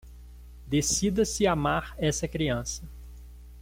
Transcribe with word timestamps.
Decida-se 0.67 1.45
amar 1.45 1.93
essa 1.99 2.27
criança 2.27 2.81